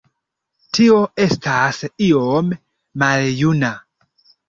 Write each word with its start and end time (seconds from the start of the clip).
Tio 0.77 0.95
estas 1.27 1.83
iom 2.07 2.53
maljuna. 3.07 3.75